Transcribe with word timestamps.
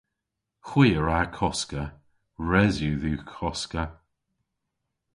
Hwi 0.67 0.87
a 0.99 0.99
wra 1.01 1.19
koska. 1.37 1.83
Res 2.49 2.75
yw 2.87 2.95
dhywgh 3.01 3.25
koska. 3.35 3.83